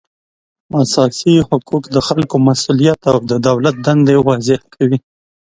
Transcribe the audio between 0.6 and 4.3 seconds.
اساسي حقوق د خلکو مسولیت او د دولت دندې